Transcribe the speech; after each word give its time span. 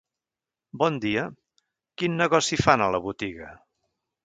Bon 0.83 0.97
dia, 1.03 1.25
quin 2.03 2.17
negoci 2.23 2.61
fan 2.65 2.87
a 2.87 2.91
la 2.97 3.05
botiga? 3.07 3.53